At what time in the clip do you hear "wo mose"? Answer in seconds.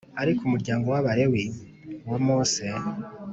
2.09-2.63